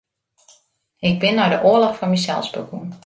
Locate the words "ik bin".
1.09-1.35